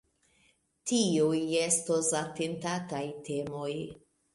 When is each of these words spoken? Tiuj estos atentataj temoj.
Tiuj 0.93 1.43
estos 1.67 2.13
atentataj 2.23 3.07
temoj. 3.33 3.73